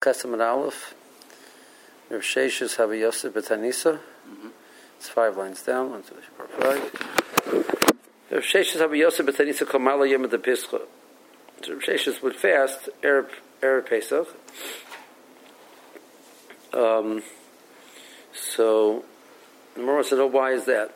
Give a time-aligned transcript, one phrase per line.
[0.00, 0.94] And Aleph.
[2.08, 3.98] Rav Sheshes have a Yosef Betanisa.
[4.96, 5.90] It's five lines down.
[5.90, 7.82] One, two, three, four, five.
[8.30, 10.82] Rav Sheshes have a Yosef Betanisa Kamala Yom the Pischa.
[11.62, 13.28] So Rav Sheshes would fast Arab
[13.60, 14.28] Pesach.
[16.72, 17.24] Um,
[18.32, 19.04] so
[19.74, 20.94] the Mormon said, "Oh, why is that?"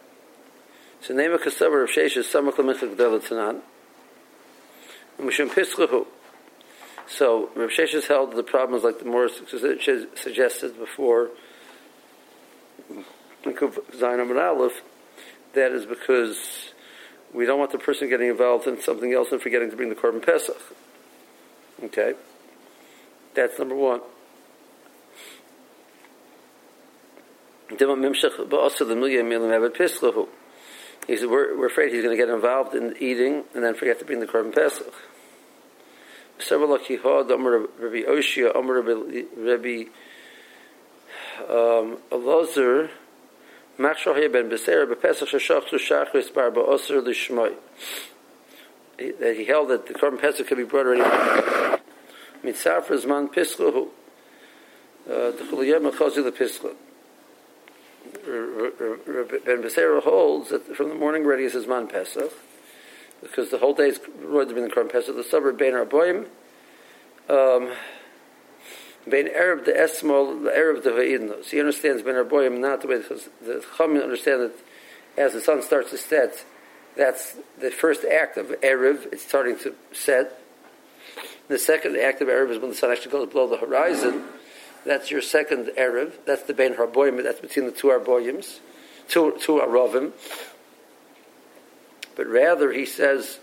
[1.00, 3.62] So name a kasavar Rav Sheshes Samach Lemechak Delatanan.
[5.18, 6.06] Mishum Pischahu.
[7.12, 11.28] So Rav Sheshes held the problems like the more suggested before.
[13.44, 16.72] That is because
[17.34, 19.94] we don't want the person getting involved in something else and forgetting to bring the
[19.94, 20.56] korban pesach.
[21.84, 22.14] Okay,
[23.34, 24.00] that's number one.
[27.68, 27.76] He
[31.16, 34.06] said, we're, we're afraid he's going to get involved in eating and then forget to
[34.06, 34.94] bring the korban pesach.
[36.38, 39.84] Rabbi Oshia, Amr Rabbi
[41.48, 42.90] Elazar,
[43.78, 45.32] ben Bepesach
[45.78, 46.50] Shachris Bar.
[49.18, 51.02] That he held that the korban pesach could be brought already.
[52.44, 53.88] Mitzafra Zman Pisluhu.
[55.08, 56.76] Uh, the Chuliyah Mechazi the Pisluhu.
[58.24, 62.32] Ben Beseira holds that from the morning ready is man Pesach,
[63.22, 65.14] because the whole day is in the Korban Pesach.
[65.16, 66.26] The suburb Bein Arboim,
[67.28, 67.72] um,
[69.08, 71.46] Bein Arab the Esmol, the Arab the Va'idnos.
[71.46, 74.52] He understands Bein Arboim not the way because the Chachamim understand that
[75.16, 76.44] as the sun starts to set,
[76.96, 79.12] that's the first act of Erev.
[79.12, 80.38] It's starting to set.
[81.48, 84.24] The second act of Erev is when the sun actually goes below the horizon.
[84.84, 86.12] That's your second Erev.
[86.26, 87.22] That's the Bein Harboim.
[87.22, 88.60] That's between the two Arboims,
[89.08, 90.12] two, two Arovim.
[92.16, 93.38] But rather, he says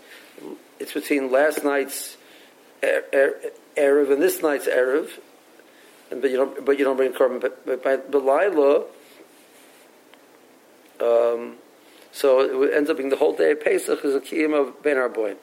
[0.78, 2.16] it's between last night's
[2.82, 3.34] er, er,
[3.76, 5.10] Erev and this night's Erev.
[6.10, 7.40] And, but you don't, but you don't bring korban.
[7.40, 8.86] But, but by Belila,
[11.00, 11.56] um,
[12.12, 14.96] so it ends up being the whole day of Pesach is a kiyum of Ben
[14.96, 15.36] Arboim.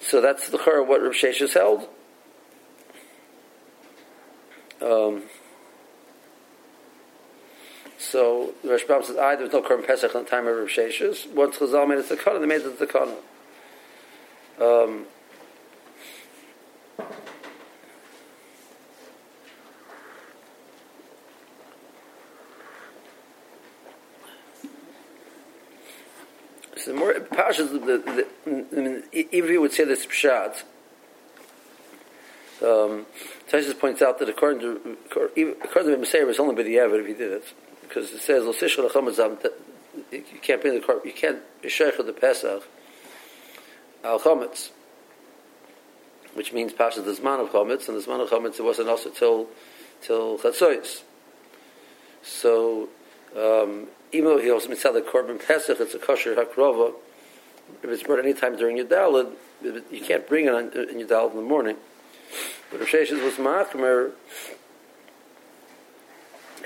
[0.00, 1.88] So that's the chor what Rav Sheshes held.
[4.80, 5.24] Um,
[8.10, 10.68] so the Rashbam says, "I there was no Korban Pesach in the time of Rav
[10.68, 11.30] Sheshes.
[11.32, 13.16] Once Chazal made it Takana, they made it Takana."
[14.60, 15.04] Um,
[26.76, 30.62] so the more Pashas, the, the, I mean, even if you would say this pshat,
[32.62, 33.06] um,
[33.50, 34.96] Tysus points out that according to
[35.62, 37.44] according to Messiah, it's only b'diavad if he did it,
[37.88, 38.44] because it says
[40.12, 42.64] you can't bring the car, you can't b'sheich the Pesach
[44.04, 44.70] al chametz,
[46.34, 49.10] which means pasha the zman of chametz, and the zman of chametz it wasn't also
[49.10, 49.48] till
[50.02, 51.02] till chatzos.
[52.22, 52.88] So
[53.36, 56.94] um, even though he also mitzvah the korban Pesach, it's a kosher hakrova.
[57.82, 59.32] If it's brought any time during your dalad,
[59.62, 61.76] you can't bring it on, in your dalad in the morning.
[62.70, 64.12] But Rosh Hashanah was machmer.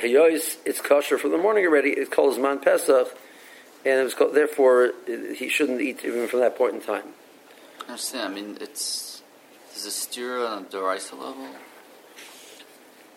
[0.01, 1.91] Hayois, it's kosher from the morning already.
[1.91, 3.09] It's called man Pesach,
[3.85, 7.05] and it was called, therefore he shouldn't eat even from that point in time.
[7.81, 8.33] I understand.
[8.33, 9.23] I mean, it's
[9.75, 11.49] is it steer on a derisa level?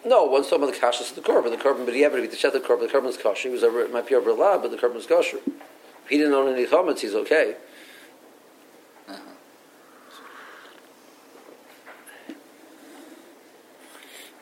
[0.05, 2.27] No, once some of the kashas of the korban, the korban, but he ever the
[2.27, 3.49] the korban, the korban is kosher.
[3.49, 5.37] He was over, it might be over a lot, but the korban was kosher.
[5.37, 7.55] If he didn't own any chametz, he's okay.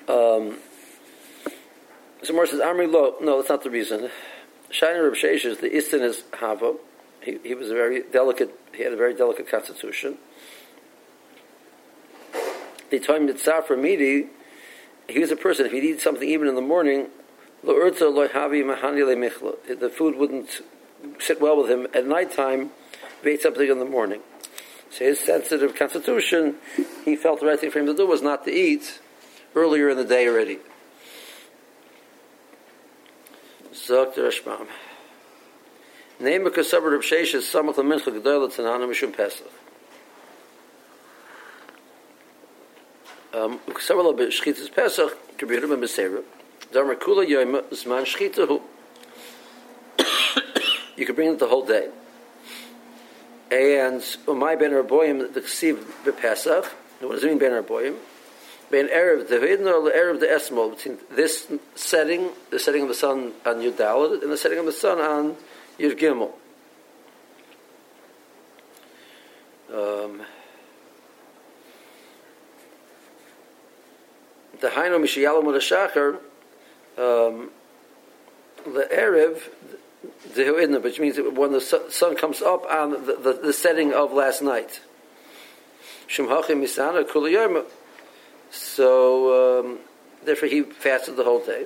[0.05, 0.57] Um,
[2.23, 4.09] so Mar says, Amri Lo, no, that's not the reason.
[4.69, 6.75] Shiner of Sheshes, the Istin is Hava.
[7.21, 10.17] He, he was a very delicate, he had a very delicate constitution.
[12.89, 14.27] They told him that Safra Midi,
[15.09, 17.07] he was a person, if he needed something even in the morning.
[17.63, 17.71] The
[19.95, 20.61] food wouldn't
[21.19, 21.87] sit well with him.
[21.93, 22.71] At nighttime,
[23.23, 24.21] he ate something in the morning.
[24.91, 26.57] So his sensitive constitution,
[27.05, 28.99] he felt the right thing for him to do was not to eat
[29.55, 30.59] earlier in the day already.
[33.73, 34.67] Zok Rashbam.
[36.19, 39.51] Name of Kasabar Reb Sheish is Samach Lamincha Gedoyla Tanana Mishum Pesach.
[43.33, 45.17] Um, B'Shchitas Pesach
[47.25, 48.61] Yoyma Zman.
[50.95, 51.89] You can bring it the whole day.
[53.49, 56.65] And Umay Ben Arboyim the Ksiv B'Pesach.
[56.99, 57.95] What does it mean Ben Arboyim?
[58.73, 63.33] Ben Erev the Vidna Erev the Esmol between this setting, the setting of the sun
[63.45, 65.35] on Yud and the setting of the sun on
[65.77, 66.31] Yud.
[69.71, 70.23] Um,
[74.59, 76.15] the Haino Mishiyalom Shachar,
[76.97, 77.51] um,
[78.65, 79.39] the Erev,
[80.33, 84.41] the which means when the sun comes up on the, the, the setting of last
[84.41, 84.81] night.
[86.09, 87.07] Misana
[88.53, 89.79] So, um,
[90.23, 91.65] therefore, he fasted the whole day.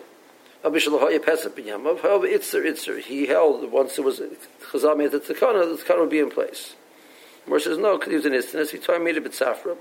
[0.63, 4.21] However, Itzer, Itzer, He held once it was
[4.71, 6.75] Chazal made the tzakana, the tzakana would be in place.
[7.45, 8.71] Mor says no, because he was an instance.
[8.71, 9.75] He told me to b'tzafra.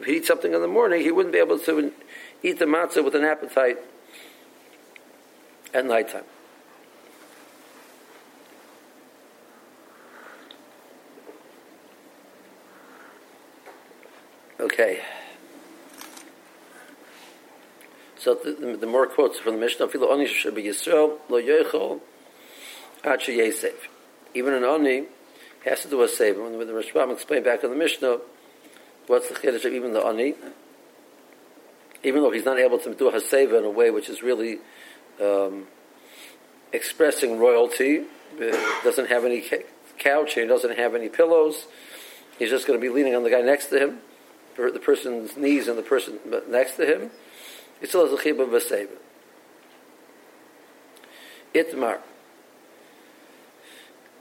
[0.00, 1.92] If he eats something in the morning, he wouldn't be able to
[2.42, 3.78] eat the matzah with an appetite
[5.74, 6.24] at nighttime.
[14.60, 15.00] Okay.
[18.18, 21.40] So the, the, the, more quotes from the Mishnah, "Filo oni should be Yisrael lo
[21.40, 22.00] yochol
[23.02, 23.72] ad yesef."
[24.34, 25.06] Even an oni
[25.64, 26.36] has to do a save.
[26.38, 28.18] When the Rashbam explained back in the Mishnah,
[29.06, 30.34] what's the chiddush of even the oni?
[32.04, 34.58] Even though he's not able to do a haseva in a way which is really
[35.22, 35.66] um,
[36.72, 38.04] expressing royalty,
[38.40, 39.42] uh, doesn't have any
[39.98, 41.66] couch, he doesn't have any pillows.
[42.38, 44.00] He's just going to be leaning on the guy next to him,
[44.68, 46.18] the person's knees and the person
[46.48, 47.10] next to him
[47.80, 48.96] it still has a chibah v'seva.
[51.54, 52.00] Itmar.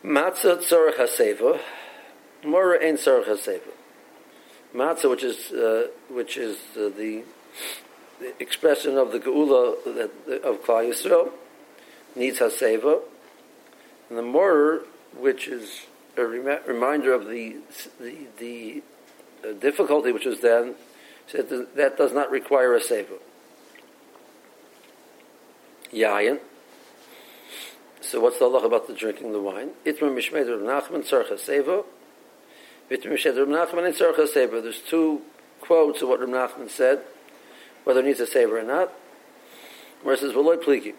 [0.04, 1.60] Matzah tzorach haseva,
[2.46, 3.74] mora ein tzorach haseva.
[4.74, 7.24] Matzah, which is uh, which is uh, the,
[8.20, 9.76] the, expression of the geula
[10.44, 11.32] of Klal Yisrael,
[12.16, 13.02] needs haseva,
[14.10, 14.80] and the mora,
[15.18, 17.58] which is a rem- reminder of the
[18.00, 18.84] the, the
[19.60, 20.76] difficulty which was then,
[21.28, 23.20] said that, does not require a seva
[25.94, 26.40] yayin.
[28.02, 29.72] So what's the law about the drinking the wine?
[29.86, 31.86] Itmer mishmed Rav Nachman tzarcha seva.
[32.90, 34.34] Itmer mishmed Rav Nachman and tzarcha.
[34.34, 35.22] There's two
[35.62, 37.02] quotes of what Rav Nachman said,
[37.84, 38.92] whether it needs a seva or not.
[40.02, 40.94] Where it says v'loy pliki.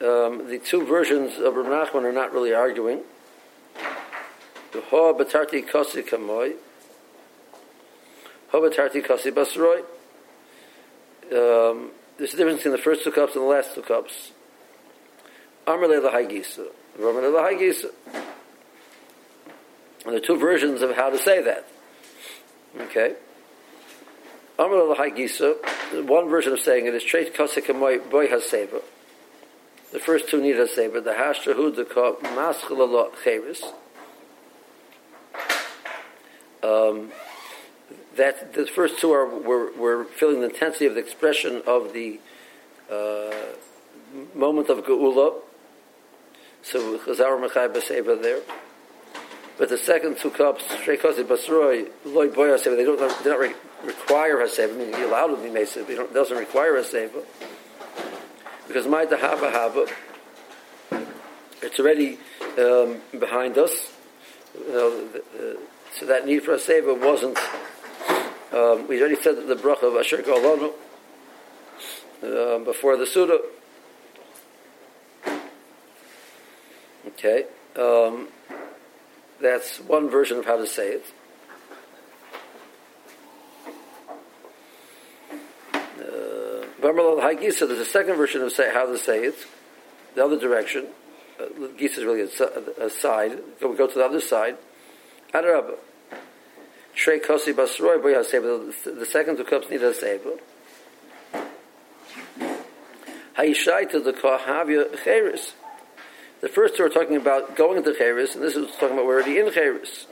[0.00, 3.02] Um, the two versions of Rav Nachman are not really arguing.
[4.72, 6.54] The ha batarti kasi kamoy.
[8.52, 9.30] Ha batarti kasi.
[11.32, 14.32] Um, there's a difference between the first two cups and the last two cups.
[15.66, 16.66] Amarle lahagisa.
[16.98, 17.90] Amarle lahagisa.
[20.04, 21.66] And there are two versions of how to say that.
[22.78, 23.14] Okay.
[24.58, 26.06] Amarle lahagisa.
[26.06, 27.66] One version of saying it is treit kasik
[28.10, 28.82] boy haseva.
[29.92, 31.02] The first two need haseva.
[31.02, 33.62] The hashtrahud the cup maschala cheris.
[36.62, 37.10] Um,
[38.16, 42.20] that the first two are were, were feeling the intensity of the expression of the
[42.90, 43.32] uh,
[44.34, 45.34] moment of Geula.
[46.62, 48.40] So Chazar Mechai Baseva there.
[49.58, 53.54] But the second two cups, Shreikosi Basroi, Loy Boy Haseva, they don't, they don't re-
[53.84, 57.22] require Haseva, meaning he allowed to be Mesa, it doesn't require Haseva.
[58.66, 59.86] Because my Dahava Hava,
[61.60, 62.18] it's already
[62.58, 63.92] um, behind us.
[64.58, 65.58] You know, the, the,
[65.98, 67.38] so that need for a saver wasn't
[68.52, 70.72] um, we already said that the bracha of Asher Golonu
[72.22, 73.40] um, before the Suda.
[77.08, 77.46] Okay,
[77.76, 78.28] um,
[79.40, 81.04] that's one version of how to say it.
[85.74, 89.46] Uh, Gisa, there's a second version of say, how to say it,
[90.14, 90.86] the other direction.
[91.40, 91.44] Uh,
[91.78, 93.38] Gisa is really a, a side.
[93.62, 94.58] We go to the other side.
[95.32, 95.76] Adarabah.
[96.96, 98.72] Shrei Kosi Basroy Boy HaSeba.
[98.84, 100.38] The second two cups need HaSeba.
[103.36, 105.54] Hayishai to the Kohavya Cheres.
[106.40, 109.14] The first two are talking about going into Cheres, and this is talking about we're
[109.14, 110.06] already in Cheres.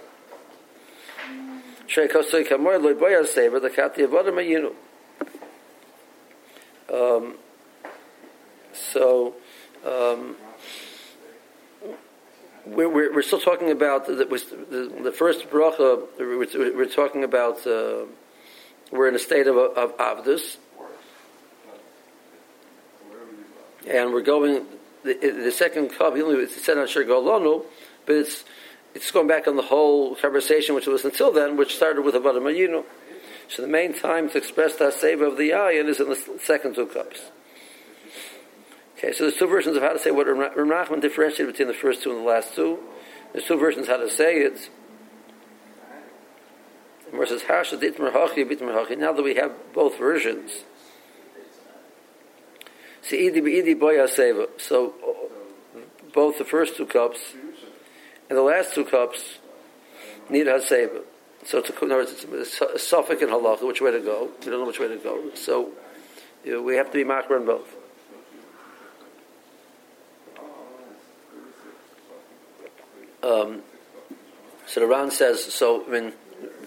[1.87, 4.73] Shrei Kosi Kamoy Loy Boy HaSeba, the Kati Avodah Mayinu.
[6.93, 7.35] Um,
[12.87, 16.07] we're, we're, still talking about the, the, the first bracha.
[16.19, 18.05] We're, we're talking about uh,
[18.91, 20.57] we're in a state of, of avdus,
[23.89, 24.67] and we're going.
[25.03, 27.65] The, the second cup, it's said on Shirgolonu,
[28.05, 28.45] but it's
[28.95, 32.41] it's going back on the whole conversation which was until then, which started with Avada
[32.41, 32.85] Mayinu.
[33.49, 36.75] So the main time to express that save of the ayin is in the second
[36.75, 37.31] two cups.
[39.03, 41.75] Okay, so there's two versions of how to say what Rav Nachman differentiated between the
[41.75, 42.79] first two and the last two.
[43.33, 44.69] There's two versions how to say it.
[47.11, 50.53] Now that we have both versions.
[53.01, 53.17] So
[56.13, 57.21] both the first two cups
[58.29, 59.39] and the last two cups
[60.29, 61.05] need Haseva.
[61.47, 64.29] So it's a, words, it's a suffix and halacha, which way to go.
[64.41, 65.31] We don't know which way to go.
[65.35, 65.71] So
[66.45, 67.80] you know, we have to be makar on both.
[73.23, 73.63] Um,
[74.67, 76.13] so the Ran says, so I mean,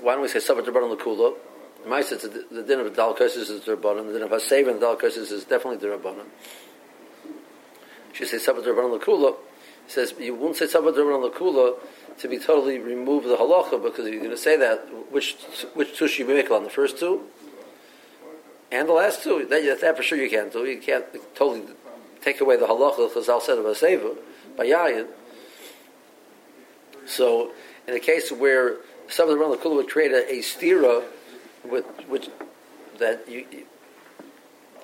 [0.02, 1.36] why don't we say Sabbat Rabban Lakula?
[1.84, 4.70] The Mice says the, the din of Dal Kursis is Rabbanim, the din of Hasev
[4.70, 6.26] and Dal Kursis is definitely the Rabbanim.
[8.14, 9.36] She says Sabbat Rabban Lakula.
[9.88, 11.76] Says you won't say Sabbat Rabban Lakula
[12.20, 15.36] to be totally remove the halacha because if you're going to say that which
[15.74, 17.24] which two should you make on the first two
[18.72, 19.46] and the last two.
[19.46, 20.66] That, that for sure you can't do.
[20.66, 21.06] You can't
[21.36, 21.64] totally
[22.22, 24.16] take away the halacha Chazal said of a
[24.58, 25.08] by yayin.
[27.06, 27.52] So
[27.88, 31.04] in a case where some of the Rambam would create a, a stira
[31.64, 32.30] with which
[33.00, 33.66] that you, you,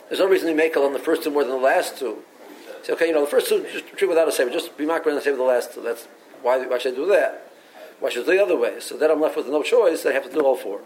[0.07, 2.23] there's no reason to make on the first two more than the last two.
[2.83, 5.09] Say, okay, you know, the first two just treat without a saver, just be makar
[5.09, 5.81] and the saver the last two.
[5.81, 6.07] That's
[6.41, 7.51] why, why should I do that?
[7.99, 8.79] Why should I do the other way?
[8.79, 10.05] So then I'm left with no choice.
[10.05, 10.81] I have to do all four.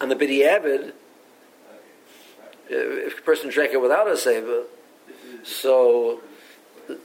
[0.00, 0.94] And the bidi avid,
[2.68, 4.64] if a person drank it without a saver,
[5.44, 6.20] so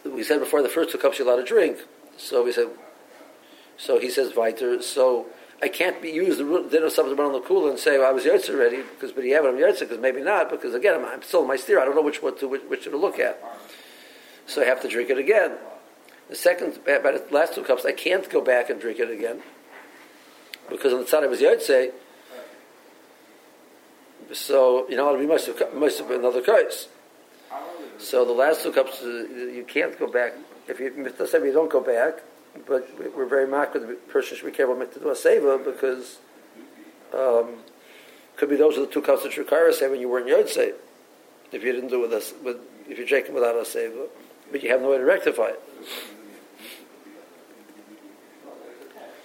[0.05, 1.77] we said before the first two cups you're allowed to drink.
[2.21, 2.69] So we said,
[3.77, 4.81] so he says Viter.
[4.83, 5.25] So
[5.61, 8.25] I can't be used the dinner something on the cool and say well, I was
[8.25, 11.41] Yotze already because but yeah, I'm Yotze because maybe not because again I'm, I'm, still
[11.41, 11.79] in my steer.
[11.79, 13.41] I don't know which one to which, which to look at.
[14.45, 15.57] So I have to drink it again.
[16.29, 19.41] The second, by the last two cups, I can't go back and drink it again
[20.69, 21.91] because on the side I was Yotze.
[24.31, 26.87] So you know, it must have must have been another case.
[27.97, 30.33] So the last two cups, uh, you can't go back.
[30.67, 32.23] If you, let's say you don't go back,
[32.67, 36.19] but we're very marked with the person should be careful to do a seva because
[37.13, 37.59] um,
[38.35, 40.73] could be those are the two cups that require a seva when you weren't yotze.
[41.51, 44.07] If you didn't do it with us, with, if you're drinking without a seva,
[44.51, 45.61] but you have no way to rectify it.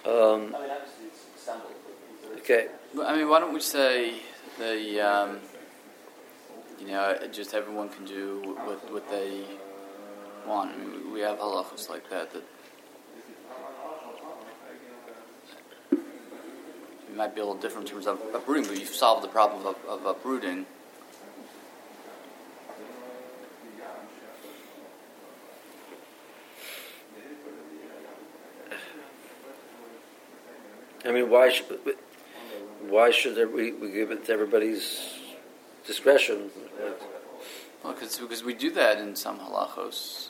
[0.05, 0.55] Um,
[2.37, 2.67] okay.
[3.03, 4.21] I mean, why don't we say
[4.57, 5.39] the um,
[6.79, 9.43] you know just everyone can do what, what they
[10.47, 10.71] want.
[10.71, 12.43] I mean, we have halachos like that that
[15.91, 19.65] it might be a little different in terms of uprooting, but you've solved the problem
[19.65, 20.65] of, of uprooting.
[31.05, 31.79] I mean, why should
[32.89, 35.13] why should there, we, we give it to everybody's
[35.85, 36.49] discretion?
[37.83, 40.29] Well, cause, because we do that in some halachos.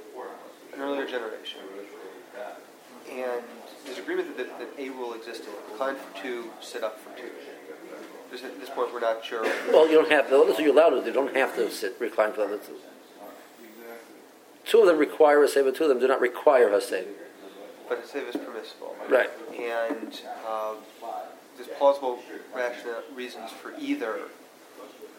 [0.81, 1.59] an earlier generation.
[3.11, 3.43] And
[3.85, 5.49] there's agreement that, that a rule existed.
[5.71, 7.29] Recline for two, sit up for two.
[8.33, 9.43] At this point, we're not sure.
[9.71, 11.05] Well, you don't have the other two you're allowed to.
[11.05, 12.75] You don't have to sit recline for the other two.
[14.65, 17.07] Two of them require a save, two of them do not require a save.
[17.89, 18.95] But a save is permissible.
[19.09, 19.29] Right.
[19.59, 20.77] And um,
[21.57, 22.19] there's plausible
[22.55, 24.19] rational reasons for either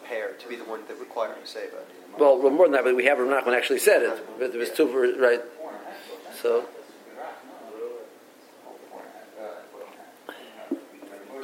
[0.05, 1.71] pair to be the one that require a save.
[2.19, 4.39] Well, well, more than that, but we have Rav Nachman actually said it.
[4.39, 5.41] But there was two, for- right?
[6.41, 6.65] So,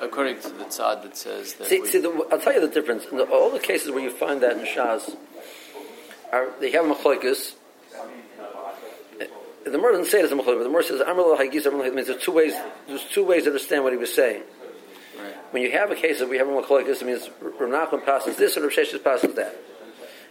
[0.01, 3.05] According to the tzad that says that see, see the, I'll tell you the difference.
[3.05, 5.15] In the, all the cases where you find that in Shas,
[6.31, 7.53] are, they have machlokes.
[9.65, 11.91] The Mor doesn't say it as a machlokes, but the Mor says Amar Hagis Amar
[11.91, 12.53] means there's two ways.
[12.87, 14.41] There's two ways to understand what he was saying.
[15.19, 15.33] right.
[15.51, 18.37] When you have a case that we have a machlokes, it means Rav Nachman passes
[18.37, 19.57] this or Rav Sheshes passes that.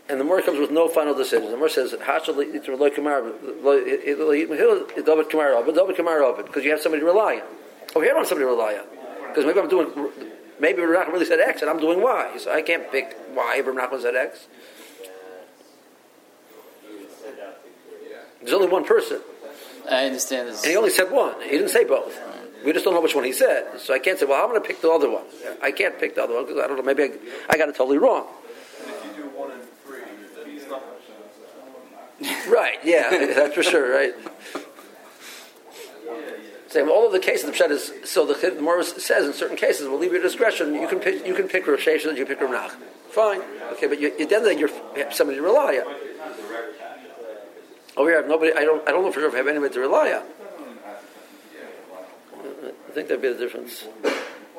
[0.09, 1.51] And the Mor comes with no final decision.
[1.51, 7.01] The Mor says, "Hashal loy kamar, David kamar, David kamar because you have oh, somebody
[7.01, 7.43] to rely on.
[7.95, 8.87] Oh, here I don't have somebody to rely on
[9.29, 10.11] because maybe I'm doing,
[10.61, 13.67] maybe Rav really said X and I'm doing Y, so I can't pick Y if
[13.67, 14.47] Rav said X.
[18.41, 19.21] There's only one person,
[19.91, 20.63] I understand this.
[20.63, 21.41] and he only said one.
[21.43, 22.19] He didn't say both.
[22.65, 24.61] We just don't know which one he said, so I can't say, "Well, I'm going
[24.61, 25.25] to pick the other one."
[25.63, 26.83] I can't pick the other one because I don't know.
[26.83, 27.11] Maybe I,
[27.51, 28.27] I got it totally wrong.
[28.85, 30.01] And if you do one and three,
[30.37, 30.83] then it's not
[32.49, 34.15] Right, yeah, that's for sure, right?
[36.69, 39.57] Saying all of the cases, the pshat is so the the Morris says in certain
[39.57, 40.75] cases, we'll leave your discretion.
[40.75, 42.77] You can pick, you can pick Rosh Hashanah, you can pick Rav Nach.
[43.11, 45.95] Fine, okay, but you, you, then then you're you have somebody to rely on.
[47.97, 48.53] Over here, I have nobody.
[48.53, 48.87] I don't.
[48.89, 50.23] I don't know for sure if I have anybody to rely on.
[52.89, 53.87] I think that'd be the difference.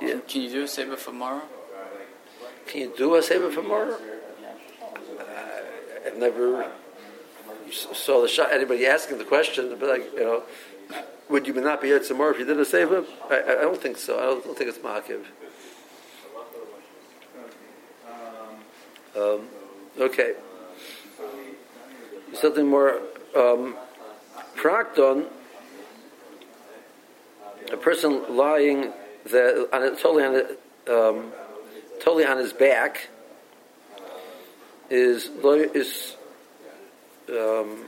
[0.01, 0.19] Yeah.
[0.27, 1.41] Can you do a Seba for Mara?
[2.67, 3.93] Can you do a Seba for more?
[3.93, 3.97] Uh,
[6.05, 6.69] I've never
[7.69, 10.43] s- saw the shot, anybody asking the question, but like, you know,
[11.29, 13.05] would you not be here tomorrow if you didn't save him?
[13.29, 14.17] I I don't think so.
[14.17, 15.25] I don't, don't think it's Makiv.
[19.15, 19.47] Um,
[19.99, 20.33] okay.
[22.33, 23.01] Something more.
[23.35, 23.75] Um,
[24.55, 25.27] Prakton,
[27.71, 28.91] a person lying
[29.25, 30.35] the, on, totally on
[30.89, 31.31] um,
[32.01, 33.09] totally on his back
[34.89, 35.29] is
[35.73, 36.15] is
[37.29, 37.85] um,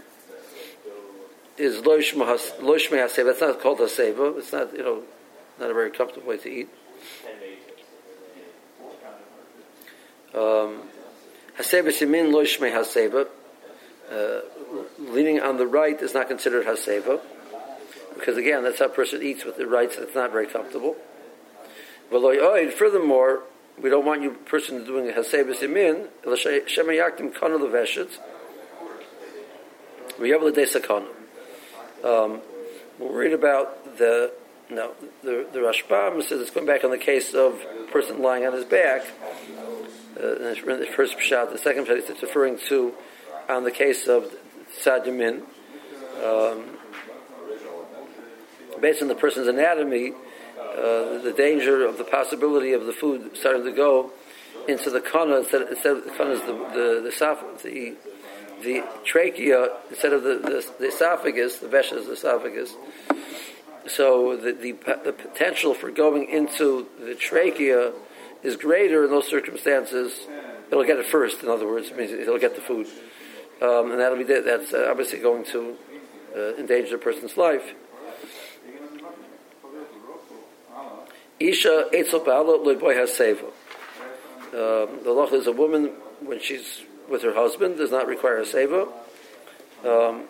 [1.57, 3.31] is loish haseva.
[3.31, 4.38] It's not called haseva.
[4.38, 5.03] It's not you know
[5.60, 6.69] not a very comfortable way to eat.
[10.33, 10.83] Um,
[11.57, 13.27] haseva simin loish haseva.
[14.12, 14.41] Uh,
[15.00, 17.21] leaning on the right is not considered haseva
[18.21, 20.95] because again that's how a person eats with the right, so it's not very comfortable.
[22.10, 23.43] Furthermore,
[23.81, 26.07] we don't want you person doing a hasebes imin
[26.67, 28.19] shema yaktim kana leveshet.
[28.19, 28.19] We have
[29.69, 30.10] the sakana.
[32.03, 32.41] Um,
[32.99, 34.31] we're worried about the
[34.69, 34.91] no
[35.23, 38.53] the the Rashbam says it's going back on the case of a person lying on
[38.53, 39.03] his back.
[40.21, 42.93] Uh, in the first shot, the second shot, it's referring to
[43.49, 44.31] on the case of
[44.83, 45.41] Sadimin.
[46.23, 46.77] Um,
[48.79, 50.13] based on the person's anatomy,
[50.59, 54.11] uh, the danger of the possibility of the food starting to go
[54.67, 57.11] into the kana instead, instead of the kana is the the
[57.63, 58.11] the, the
[58.62, 62.74] the trachea instead of the, the, the esophagus, the vesh is the esophagus.
[63.88, 64.72] So the, the
[65.03, 67.94] the potential for going into the trachea
[68.44, 70.27] is greater in those circumstances.
[70.72, 71.44] It'll get it first.
[71.44, 72.88] In other words, it means it'll get the food,
[73.62, 75.75] um, and that'll be that's uh, obviously going to
[76.36, 77.74] uh, endanger the person's life.
[81.39, 82.20] Isha etzel.
[84.54, 88.45] Um, the law is a woman when she's with her husband does not require a
[88.45, 88.88] seva.
[89.84, 90.28] Um,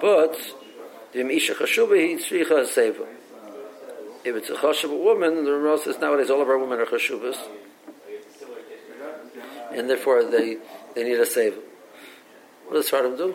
[0.00, 0.38] but.
[1.14, 1.28] If
[4.36, 7.36] it's a chashuba woman, the Ramah says nowadays all of our women are chashubas,
[9.72, 10.56] and therefore they
[10.94, 11.58] they need a seva.
[12.64, 13.34] What does Sephardim do?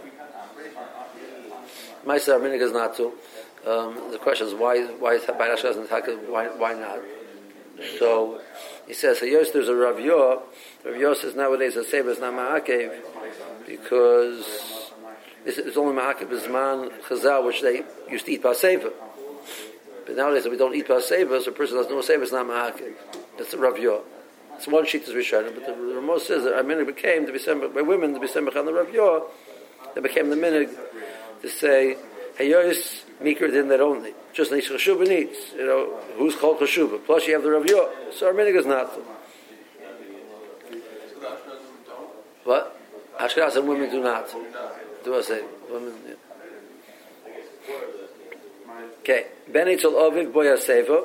[2.05, 3.13] Ma'aser Minig is not to.
[3.67, 6.99] Um, the question is why why is why why not?
[7.99, 8.39] So
[8.87, 10.41] he says Hayos there's a Raavyah.
[10.85, 12.97] Rav Yor says nowadays a seva is not ma'akev
[13.67, 14.91] because
[15.45, 18.91] it's, only ma'akev man chazal which they used to eat paseva.
[20.05, 22.93] But nowadays we don't eat paseva, so a person doesn't know seva is not ma'akev.
[23.37, 24.01] That's the Raavyah.
[24.55, 27.75] It's one sheet is Rishon, but the Ramos says that our minig became be sent
[27.75, 29.23] by women be sent on the Raavyah.
[29.93, 30.75] That became the minig
[31.41, 31.97] to say
[32.37, 34.13] Hayos Mikra did that only.
[34.33, 35.37] Just Nish Chashuba needs.
[35.55, 37.03] You know, who's called Chashuba?
[37.05, 38.13] Plus you have the Raavyah.
[38.13, 38.91] So our minig is not.
[42.43, 42.79] What?
[43.19, 44.33] Ashkenazim women do not.
[45.03, 45.41] Do I say?
[45.69, 46.13] Women, yeah.
[48.99, 49.25] Okay.
[49.47, 51.03] Ben Eitzel Oviv Boya Seva.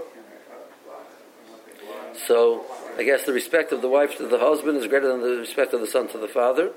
[2.26, 2.64] So,
[2.98, 5.72] I guess the respect of the wife to the husband is greater than the respect
[5.72, 6.72] of the son to the father.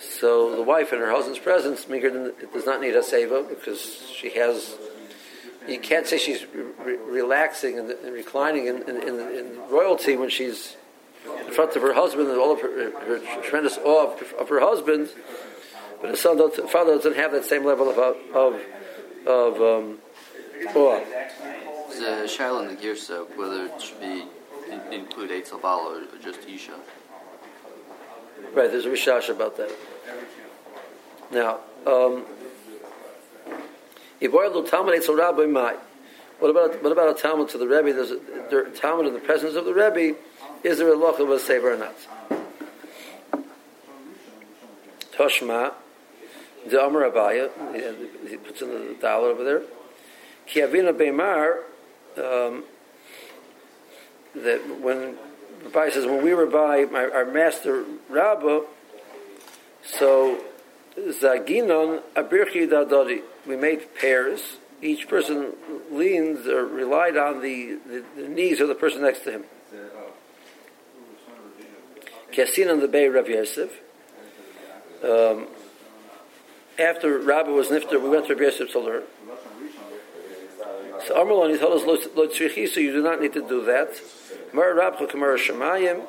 [0.00, 4.30] So the wife in her husband's presence, it does not need a seva because she
[4.30, 4.74] has.
[5.68, 10.76] You can't say she's re- relaxing and, and reclining in, in, in, royalty when she's
[11.46, 14.60] in front of her husband and all of her, her tremendous awe of, of, her
[14.60, 15.10] husband.
[16.00, 18.60] But the son, father doesn't have that same level of of,
[19.26, 19.98] of um,
[20.74, 21.00] awe.
[21.90, 24.24] The Shaila in the Girsa, whether it should be
[24.70, 26.72] in, include Eitzel Bala or just Isha.
[28.52, 29.70] Right, there's a Rashash about that.
[31.32, 32.24] Now, um,
[36.40, 37.92] what about what about a Talmud to the Rebbe?
[37.92, 38.18] There's a,
[38.56, 40.18] a Talmud in the presence of the Rebbe.
[40.64, 41.94] Is there a loch of a saver or not?
[45.12, 45.72] Toshma,
[46.68, 47.50] the Amar Abaya,
[48.28, 49.62] he puts in the dollar over there.
[50.48, 51.62] Kiavina Beimar,
[52.18, 52.64] um,
[54.34, 55.16] that when
[55.64, 58.60] Rabbi says, when we were by my, our master Rabbah,
[59.84, 60.42] so
[60.96, 64.58] Zaginon Abirchi Dadodi, we made pairs.
[64.82, 65.52] Each person
[65.90, 69.44] leans or relied on the, the, the knees of the person next to him.
[72.32, 73.70] Kasin on the Bay Rav Yosef.
[75.02, 75.48] Um,
[76.78, 79.02] after Rabbah was nifter, we went to Rav Yosef to learn.
[81.06, 84.00] So Amalon, he told us, so you do not need to do that.
[84.52, 86.04] Mar Rabcha Kamar Shemayim,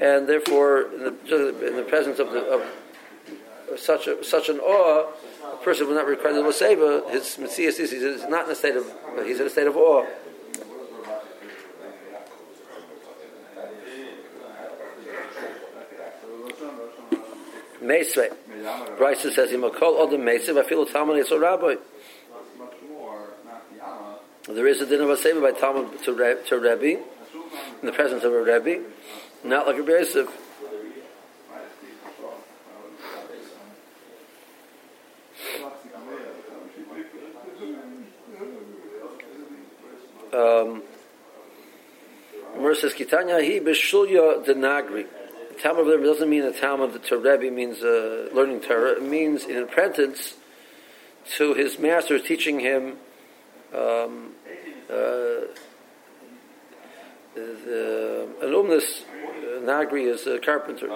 [0.00, 2.62] and therefore, in the, in the presence of, the, of
[3.78, 5.06] such a, such an awe,
[5.52, 8.86] a person will not require the Waseva, his Messias is not in a state of,
[9.24, 10.04] he's in a state of awe.
[17.84, 18.32] Meisvei.
[18.96, 21.76] Bryce says, "Imakol odem meisev, I feel a Talmud is a rabbi."
[24.48, 27.02] There is a din of a seva by Talmud to, Re, to Rebbe,
[27.80, 28.84] in the presence of a Rebbe,
[29.42, 30.28] not like a Yosef.
[40.34, 40.82] Um,
[42.74, 45.06] says, Kitanya hi b'shulya denagri.
[45.50, 48.96] The Talmud of Rebbe doesn't mean a Talmud to Rebbe means uh, learning Torah.
[48.96, 50.34] It means an apprentice
[51.36, 52.96] to his master teaching him
[53.72, 54.32] um,
[54.90, 55.46] uh,
[57.34, 60.88] the alumnus uh, Nagri is a carpenter.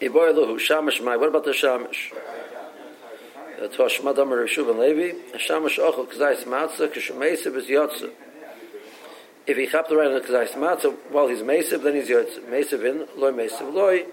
[0.00, 1.16] Iboiluhu Shamash Mai.
[1.16, 2.12] What about the Shamash?
[3.60, 5.38] Uh, Toshmad Amar Rishuv and Levi.
[5.38, 8.10] Shamash Ochel Kazais Matzah Kishameisiv is Yotze.
[9.46, 12.40] If he chapped around in Kazais Matzah while he's Meisiv, then he's Yotze.
[12.48, 14.06] Meisiv in, Loi Meisiv Loi.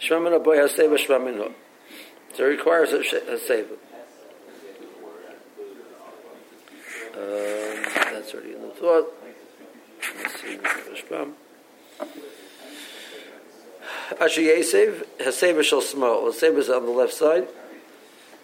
[0.00, 1.52] Shmamin Aboy Haseva Shmamin
[2.34, 3.78] So it requires a, a Seva.
[8.24, 8.42] answer.
[8.46, 9.12] You know, thought.
[10.90, 11.32] Rashbam.
[14.20, 16.30] Asher Yesev, Haseba shall small.
[16.30, 17.48] Haseba is on the left side.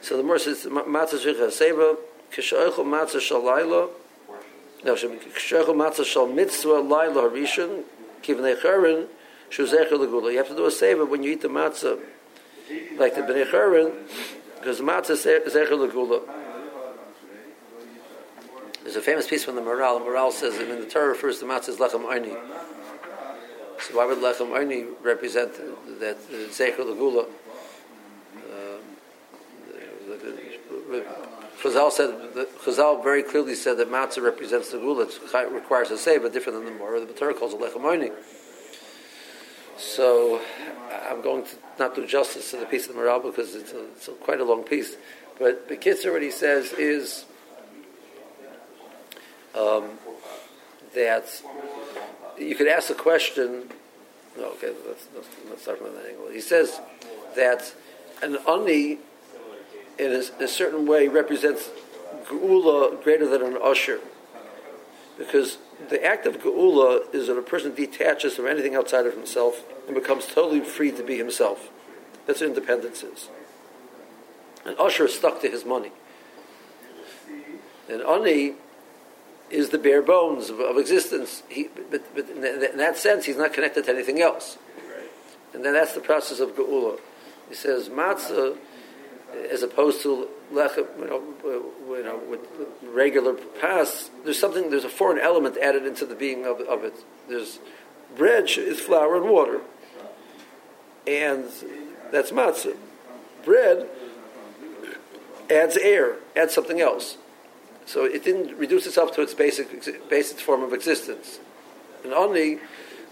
[0.00, 1.96] So the Morse says, Matzah Zvich Haseba,
[2.32, 3.88] Kishoichu Matzah shall Laila,
[4.84, 7.82] no, Kishoichu Matzah shall Mitzvah Laila Harishon,
[8.22, 9.08] Kivnei Charen,
[9.50, 10.32] Shuzecha Legula.
[10.32, 12.00] You have to do a save when you eat the Matzah,
[12.96, 13.92] like the Bnei Charen,
[14.58, 16.22] because Matzah Zecha Legula.
[18.82, 19.98] There's a famous piece from the Maharal.
[19.98, 22.30] The Maharal says that in the Torah refers to matzah as lechem arni.
[23.80, 25.52] So why would lechem arni represent
[26.00, 27.26] that uh, zecher legula?
[28.36, 28.80] Um,
[31.62, 32.10] Chazal said
[32.64, 35.04] Chazal very clearly said that matzah represents the gula.
[35.04, 37.00] It requires a say, but different than the Torah.
[37.04, 38.10] The Torah calls it lechem arni.
[39.76, 40.40] So
[41.10, 43.84] I'm going to not do justice to the piece of the Maharal because it's, a,
[43.92, 44.96] it's a quite a long piece.
[45.38, 47.24] But the Kitzur, what he says is
[49.54, 49.98] um,
[50.94, 51.42] that
[52.38, 53.70] you could ask a question.
[54.36, 55.08] No, okay, let's,
[55.48, 56.28] let's, start from that angle.
[56.30, 56.80] He says
[57.36, 57.74] that
[58.22, 58.98] an ani,
[59.98, 61.70] in a, a certain way, represents
[62.26, 64.00] geula greater than an usher,
[65.18, 65.58] because
[65.88, 69.94] the act of geula is that a person detaches from anything outside of himself and
[69.94, 71.70] becomes totally free to be himself.
[72.26, 73.28] That's what independence is.
[74.64, 75.90] An usher is stuck to his money.
[77.88, 78.54] An ani
[79.50, 81.42] is the bare bones of, of existence.
[81.48, 84.58] He, but, but in, in, that sense, he's not connected to anything else.
[85.52, 86.98] And then that's the process of geula.
[87.48, 88.56] He says matzah,
[89.50, 92.40] as opposed to lechem, you know, you know with,
[92.82, 96.94] regular pas, there's something, there's a foreign element added into the being of, of it.
[97.28, 97.58] There's
[98.16, 99.60] bread is flour and water,
[101.06, 101.44] and
[102.12, 102.76] that's matzah.
[103.44, 103.88] Bread
[105.50, 107.16] adds air, adds something else.
[107.90, 109.68] So it didn't reduce itself to its basic
[110.09, 111.40] basic form of existence.
[112.05, 112.61] And only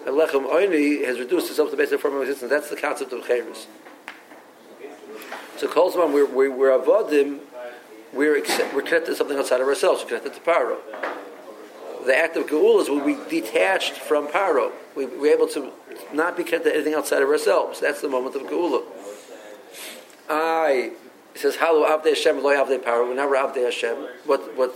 [0.07, 2.49] lechem only has reduced itself to basic form of existence.
[2.49, 3.67] That's the concept of cheres.
[5.57, 7.41] So Kolzman, we're, we're, we're avodim,
[8.13, 8.41] we're,
[8.73, 10.05] we're connected to something outside of ourselves.
[10.05, 10.77] We're connected to paro.
[12.07, 14.71] The act of geul is when we detached from paro.
[14.95, 15.73] We, we're able to
[16.15, 17.81] not be connected to anything outside of ourselves.
[17.81, 18.85] That's the moment of geula.
[20.31, 20.93] I
[21.35, 24.75] it says, "Halu Avdei Hashem, Lo Avdei Power." Whenever Avdei Hashem, what what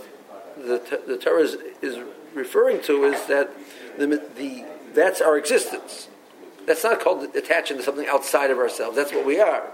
[0.57, 1.99] the the Torah is, is
[2.33, 3.51] referring to is that
[3.97, 6.07] the, the that's our existence.
[6.65, 8.95] That's not called attaching to something outside of ourselves.
[8.95, 9.71] That's what we are.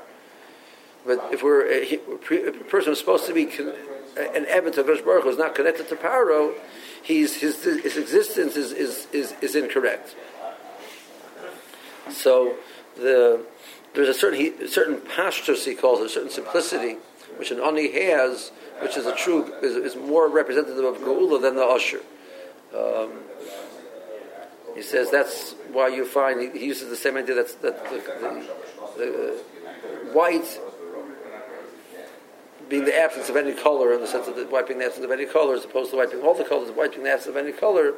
[1.06, 3.44] But if we're a, a person who's supposed to be
[4.18, 6.54] an Eben to Baruch Hu is not connected to Paro,
[7.02, 10.16] he's his his existence is is is, is incorrect.
[12.12, 12.56] So
[12.96, 13.46] the
[13.94, 16.98] there's a certain he, certain pastures he calls it, a certain simplicity,
[17.38, 21.56] which an ani has, which is a true is, is more representative of geula than
[21.56, 22.02] the usher.
[22.76, 23.12] Um,
[24.76, 28.48] he says that's why you find he, uses the same idea that's that the, the,
[28.98, 30.60] the uh, white
[32.70, 35.12] being the absence of any color in the sense of the wiping the absence of
[35.12, 37.96] any color as opposed to wiping all the colors, wiping the absence of any color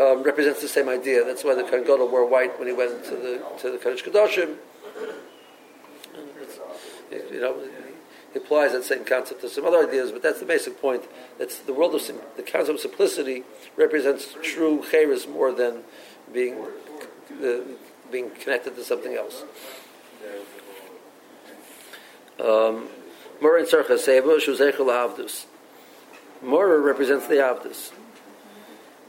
[0.00, 1.24] um, represents the same idea.
[1.24, 4.56] That's why the Kohen wore white when he went to the to the Kodesh Kedoshim
[7.34, 7.56] you know,
[8.36, 11.02] applies that same concept to some other ideas, but that's the basic point.
[11.38, 13.44] That's the world of sim- the concept of simplicity
[13.76, 15.82] represents true cheres more than
[16.32, 16.64] being
[17.42, 17.56] uh,
[18.10, 19.44] being connected to something else.
[22.40, 22.88] Um,
[23.40, 25.46] Shuzeichel Avdus.
[26.42, 27.92] Mora represents the Avdus.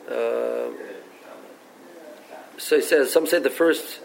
[0.07, 0.71] Uh,
[2.57, 3.99] so he says, some say the first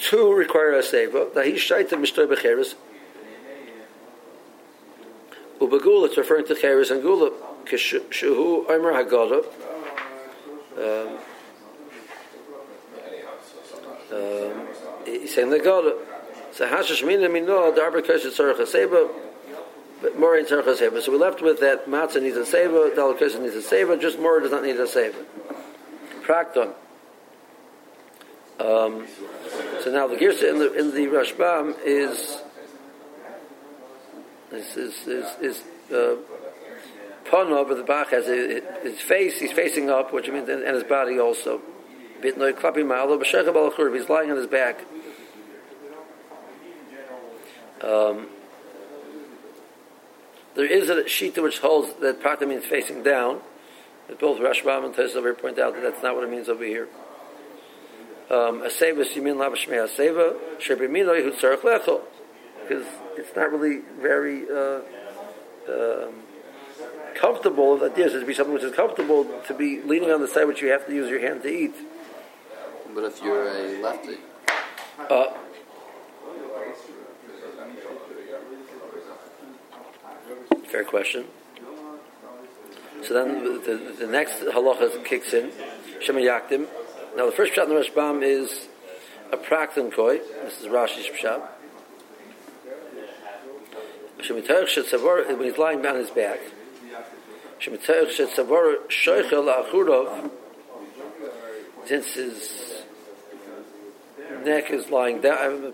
[0.00, 1.28] two require a Seba.
[1.34, 2.74] That he's shaita Mishtoi Becheres.
[5.60, 7.30] Ubagula, it's referring to Cheres and Gula.
[7.64, 9.44] Kishu Omer Haggadah.
[10.76, 11.18] Um,
[14.12, 14.68] um,
[15.04, 15.96] he's saying the Gada.
[16.52, 19.10] So Hashish Mina Mino, Darba Keshet Tzarech HaSeba,
[20.00, 21.02] but more in Tzarech HaSeba.
[21.02, 24.40] So we're left with that Matzah needs a Seba, Dal needs a Seba, just more
[24.40, 25.18] does not need a Seba.
[26.22, 26.72] Prakton.
[28.58, 29.06] Um,
[29.86, 32.42] so now the Girsa in the, in the Rashbam is
[34.50, 35.62] is is is, is
[35.94, 36.16] uh,
[37.30, 41.60] but the Bach has his face, he's facing up, which means, and, his body also.
[42.20, 42.58] He's lying
[44.32, 44.80] on his back.
[47.80, 48.26] Um,
[50.56, 53.40] there is a shita which holds that prata means facing down.
[54.08, 56.88] But both Rashbam and Tosafot point out that that's not what it means over here.
[58.28, 62.00] Um, a seva simin labashmei a seva shebiminoi hu tzarech lecho
[62.62, 62.86] because
[63.16, 64.80] it's not really very uh,
[65.68, 66.14] um,
[67.14, 67.76] comfortable.
[67.78, 70.46] The idea is to be something which is comfortable to be leaning on the side
[70.46, 71.74] which you have to use your hand to eat.
[72.92, 74.16] But if you're a lefty,
[74.98, 75.32] Uh,
[80.64, 81.26] fair question.
[83.02, 85.52] So then the, the, the next halacha kicks in.
[86.00, 86.66] Shema Yaktim.
[87.16, 88.68] Now the first pshat in the Rashbam is
[89.32, 90.18] a prakton koi.
[90.44, 91.40] This is Rashi's pshat.
[94.28, 96.40] When he's lying down on his back.
[101.86, 102.82] Since his
[104.44, 105.72] neck is lying down,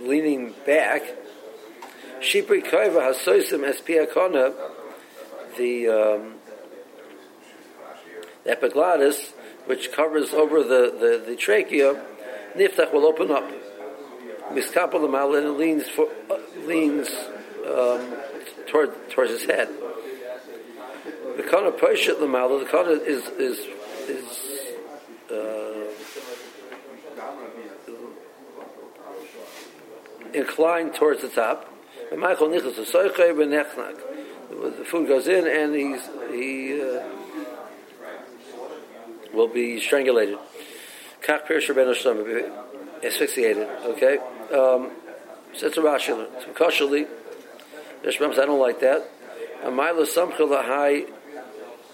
[0.00, 1.02] leaning back.
[2.20, 4.54] Shipri koiva hasoisim espiakona,
[5.58, 6.34] the um,
[8.44, 9.32] the epiglottis,
[9.72, 11.94] which covers over the, the, the trachea,
[12.54, 13.50] niftach will open up.
[14.50, 15.08] Miskapel the
[15.38, 17.08] and it leans for, uh, leans
[17.66, 18.14] um,
[18.66, 19.70] toward towards his head.
[21.38, 22.26] The kana poshet the
[22.58, 23.66] the kana is is
[24.10, 24.50] is
[25.32, 25.86] uh,
[30.34, 31.66] inclined towards the top.
[32.10, 32.50] And Michael.
[32.50, 32.60] The
[34.84, 37.02] food goes in and he's he uh,
[39.32, 40.38] will be strangulated.
[41.22, 43.68] Kach Pirish Rabbeinu Shlomo asphyxiated.
[43.84, 44.18] Okay,
[44.52, 44.90] um,
[45.54, 46.22] so it's a rational.
[46.22, 47.06] A kosherly.
[48.02, 49.08] There's I don't like that.
[49.62, 51.08] A samchil lahai.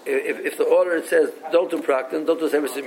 [0.05, 2.85] If, if the order says don't do prakton, don't do sevasim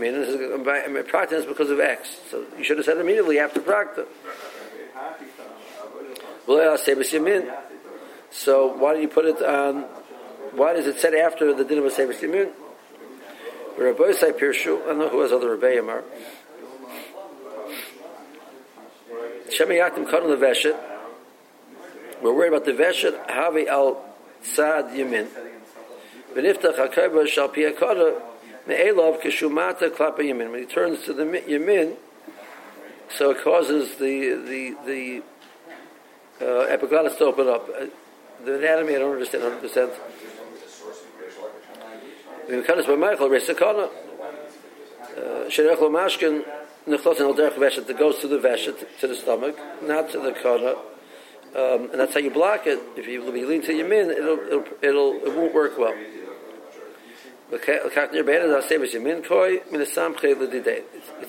[1.05, 2.19] prakton is because of X.
[2.31, 4.07] So you should have said immediately after prakton.
[8.31, 9.83] So why do you put it on?
[10.53, 11.91] Why does it said after the din of a
[13.78, 14.82] Rabbi say Pirshu.
[14.82, 16.04] I don't know who has other Rebbeim are.
[19.48, 20.78] Shemayatim kadon leveshet.
[22.22, 24.02] We're worried about the veshet havi al
[24.42, 25.28] sad yamin.
[26.35, 28.20] V'niftach hakayba shal piyakada
[28.66, 30.50] me'elav kishumata klapa yamin.
[30.50, 31.96] When he turns to the yamin,
[33.16, 35.22] so it causes the the the
[36.44, 37.68] uh, epiglottis to open up.
[37.68, 37.87] Uh,
[38.44, 39.61] the anatomy I don't understand 100.
[39.61, 39.92] percent
[42.48, 43.88] V'mekanis b'Michael resakana
[45.48, 46.44] shenechlo mashkin
[46.87, 50.33] nechlos al derech veshet that goes to the veshet to the stomach, not to the
[50.33, 50.74] kana.
[51.55, 52.81] Um, and that's how you block it.
[52.96, 55.94] If you lean to your min, it'll, it'll, it'll, it won't work well.
[57.55, 57.62] It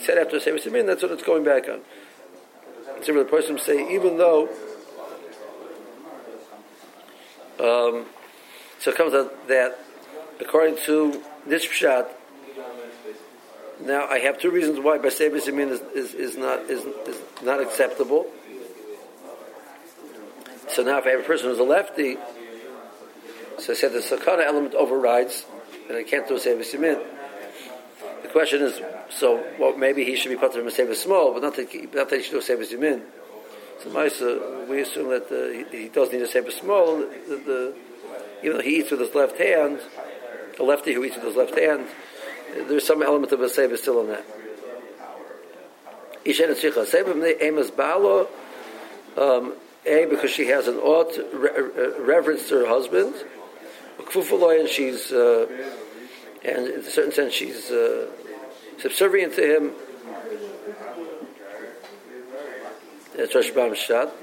[0.06, 1.82] said after Sevis Yamin, that's what it's going back on.
[3.04, 4.48] So the person say, even though
[7.60, 8.06] um,
[8.80, 9.78] so it comes out that
[10.46, 12.08] according to this pshat,
[13.82, 17.62] now I have two reasons why Basevis Yamin is, is, is, not, is, is not
[17.62, 18.28] acceptable.
[20.70, 22.18] So now if I have a person who's a lefty,
[23.60, 25.46] so I said the sakana element overrides,
[25.88, 27.04] and I can't do Sevis Yamin.
[28.24, 31.56] The question is, so well, maybe he should be part of Sevis small, but not
[31.56, 33.02] that, not that he should do Sevis Yamin.
[33.84, 36.98] So Maisa, we assume that uh, he, he, does need a Sefer small.
[36.98, 37.76] The, the,
[38.42, 39.80] even though he eats with his left hand,
[40.60, 41.88] a lefty who eats with his left hand,
[42.68, 44.26] there's some element of a Sefer still in that.
[46.26, 48.28] Ishen Tzricha Sefer Emas Balo,
[49.18, 49.54] um,
[49.86, 53.14] A, because she has an ought re- reverence to her husband,
[53.98, 55.48] and she's, uh,
[56.44, 58.08] and in a certain sense, she's uh,
[58.80, 59.72] subservient to him.
[63.16, 64.14] That's Rosh Bam Shat.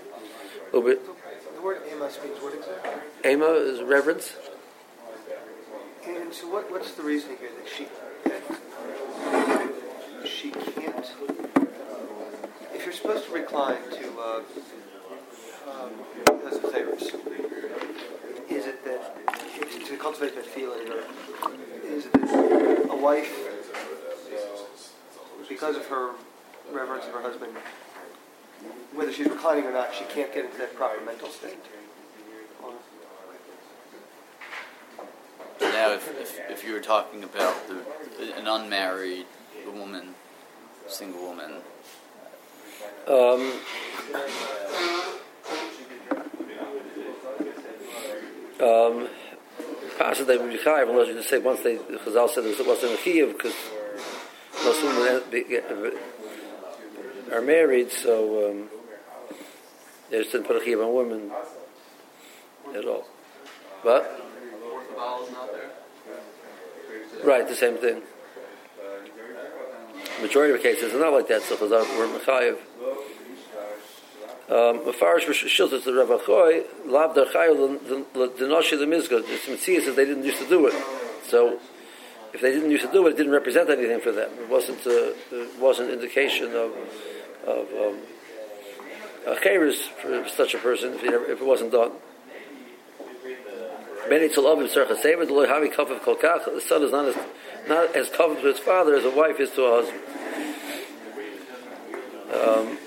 [0.73, 3.31] The word amos means what exactly?
[3.31, 4.35] Ema is reverence.
[6.17, 7.87] And so what, what's the reasoning here that she,
[8.25, 8.43] that
[10.27, 11.07] she can't,
[12.75, 14.43] if you're supposed to recline to, uh,
[15.71, 15.91] um,
[16.47, 17.15] as a chayrus,
[18.51, 19.17] is it that,
[19.87, 21.05] to cultivate that feeling, or
[21.85, 23.33] is it that a wife,
[25.49, 26.13] because of her
[26.73, 27.53] reverence of her husband,
[28.95, 31.59] whether she's reclining or not, she can't get into that proper mental state?
[35.61, 39.27] Now, if, if, if you were talking about the, an unmarried
[39.73, 40.15] woman,
[40.89, 41.53] single woman,
[43.09, 43.53] Um,
[48.61, 49.09] um,
[49.99, 52.93] Pasha they would be chayiv unless you just say once they Chazal said it wasn't
[52.93, 53.55] a chiyuv because
[54.65, 55.93] most women
[57.33, 58.69] are married, so um,
[60.11, 61.31] they just didn't put a on women
[62.75, 63.07] at all.
[63.83, 64.30] But
[67.25, 68.03] Right, the same thing.
[70.23, 71.43] Majority of cases are not like that.
[71.43, 72.57] So Chazal were mechayiv.
[74.51, 77.79] Um, Mefarish Shiltas the Rav Achoy, Lav Dar Chayil
[78.13, 79.23] Denoshi the Mizgah.
[79.27, 80.75] It's Mitzvah says they didn't used to do it.
[81.29, 81.61] So
[82.33, 84.31] if they didn't used to do it, it didn't represent anything for them.
[84.41, 86.73] It wasn't a, it wasn't indication of
[87.47, 87.99] of um,
[89.27, 89.37] a
[90.01, 91.93] for such a person if it wasn't done.
[94.11, 96.45] Beni Tzalavim Tzarcha Seva Deloy Havi Kafav Kolkach.
[96.45, 97.17] The son is not as
[97.69, 100.03] not as covered to his father as a wife is to a husband.
[102.35, 102.79] Um,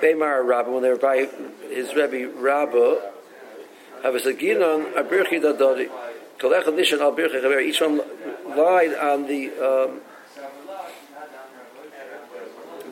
[0.00, 1.28] Beimar Rabba, when they were by
[1.70, 3.10] his Rebbe Rabba,
[4.04, 5.90] have a Saginon, a Birchi Dadodi.
[6.38, 7.60] Kolech Nishan al Birchi Chaver.
[7.60, 8.00] Each one
[8.56, 10.00] lied on the, um,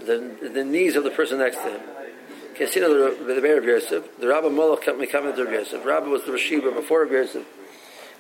[0.05, 1.81] the the knees of the person next to him.
[2.61, 5.83] Kesina the the Bear of Yosef, the Rabba Moloch kept me coming to Rabbi Yosef.
[5.83, 7.47] Rabba was the Rashiva before Rabbi Yosef.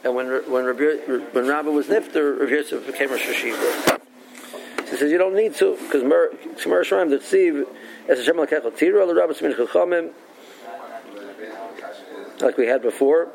[0.03, 0.96] And when when Rabbi,
[1.33, 4.00] when Rabba was Nifter, Rabbi Yosef became Rosh Yeshiva.
[4.88, 7.66] He says you don't need to because Shemar Shraim the Tziv
[8.09, 10.12] as a Shemal Kechel Tira the Rabbi Smin Chachamim
[12.40, 13.29] like we had before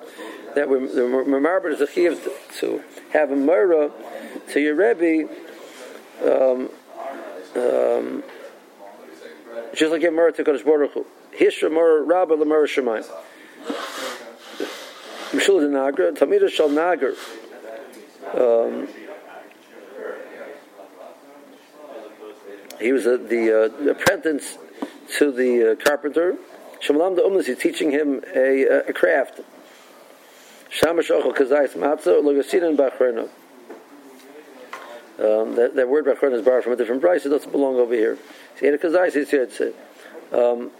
[0.55, 3.91] that we the Marbar is a chiv to have a Mara
[4.53, 5.29] to your Rebbe
[6.23, 6.69] um,
[7.55, 8.23] um,
[9.75, 11.05] just like a to Kodesh Baruch Hu.
[11.31, 13.05] Hishra Mara Rabba Lamara Shemayim.
[15.31, 17.13] Mishul de Nagra, Tamida Shal Nagar.
[18.33, 18.87] Um,
[22.79, 24.57] he was a, the uh, apprentice
[25.17, 26.37] to the uh, carpenter.
[26.81, 29.41] Shemalam the Umlas, he's teaching him a, a craft.
[30.69, 33.29] Shamash Ochel Kazayis Matzah, Logasinan Bachrena.
[35.17, 37.93] Um, that, that word Bachrena is borrowed from a different price, it doesn't belong over
[37.93, 38.17] here.
[38.57, 39.75] See, a Kazayis is here, it's it.
[40.31, 40.71] Um,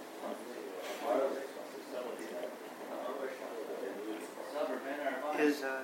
[5.37, 5.81] Is uh,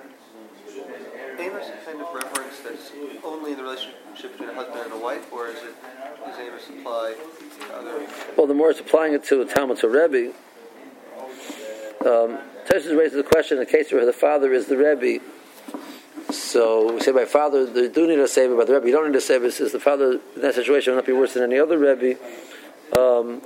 [1.38, 2.90] Amos a kind of reference that's
[3.22, 5.74] only in the relationship between a husband and a wife, or is it
[6.24, 7.14] does Amos apply
[7.60, 8.06] to other?
[8.38, 10.32] Well, the more it's applying it to a Talmud to Rebbe,
[12.06, 12.38] um,
[12.70, 15.22] raises the question in the case where the father is the Rebbe.
[16.32, 19.10] So we say by father, they do need a savior, but the Rebbe, you don't
[19.10, 19.50] need a savior.
[19.50, 22.18] Says the father in that situation will not be worse than any other Rebbe.
[22.96, 23.42] Um,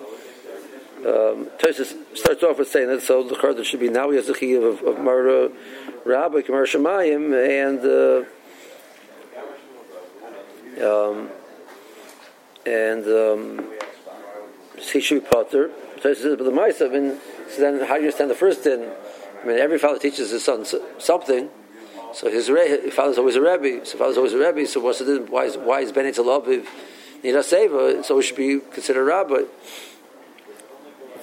[1.06, 4.26] um, Toshis starts off with saying that so the card should be now he has
[4.26, 5.50] the chiyuv of, of Mara
[6.04, 7.80] Rabbi Kamar Shemayim and.
[7.84, 8.24] Uh,
[10.76, 11.30] um,
[12.66, 13.72] and um,
[15.30, 15.70] potter.
[15.94, 18.90] He says, but the Ma'asav, and so then how do you understand the first din?
[19.42, 20.66] I mean, every father teaches his son
[20.98, 21.48] something.
[22.16, 23.84] So his, re- his father's always a rebbe.
[23.84, 24.66] So father's always a rebbe.
[24.66, 25.26] So what's the din?
[25.26, 26.66] Why is why is Talaviv
[27.22, 28.02] need a seva?
[28.02, 29.42] So it should be considered a rabbi.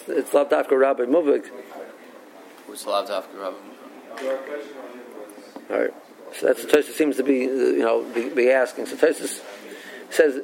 [0.08, 1.50] It's not after rabbi muvik.
[2.68, 3.58] who's to after Rabbi?
[5.72, 5.94] All right.
[6.36, 8.86] So that's what Tosis seems to be, you know, be, be asking.
[8.86, 9.42] So Tosis
[10.12, 10.42] says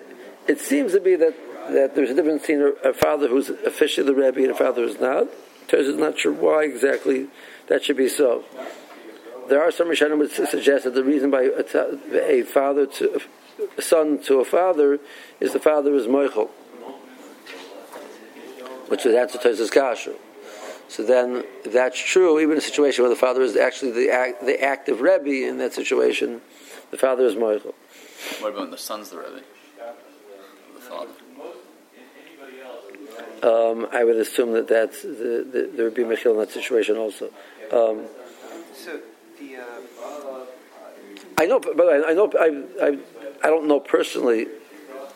[0.47, 1.35] it seems to be that,
[1.69, 4.81] that there's a difference between a, a father who's officially the Rebbe and a father
[4.81, 5.27] who's not.
[5.67, 7.27] Tosis is not sure why exactly
[7.67, 8.45] that should be so.
[9.49, 13.21] There are some Rishonim would suggest that the reason by a, a father to
[13.77, 14.99] a son to a father
[15.39, 16.49] is the father is Moichel,
[18.87, 20.15] which is that's a Tosis kasher.
[20.87, 24.43] So then, that's true, even in a situation where the father is actually the act,
[24.43, 26.41] the active Rebbe in that situation,
[26.89, 27.75] the father is Moichel.
[28.39, 29.41] What about when the son's the Rebbe?
[30.73, 31.11] The father.
[33.43, 36.97] Um, I would assume that that's the, the, there would be Michil in that situation
[36.97, 37.29] also.
[37.71, 38.05] Um,
[38.73, 38.99] So
[39.39, 40.45] the uh,
[41.37, 42.97] I know, but I, I know I, I
[43.43, 44.47] I don't know personally.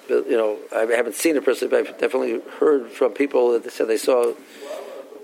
[0.06, 3.64] But, you know, I haven't seen it personally, but I've definitely heard from people that
[3.64, 4.34] they said they saw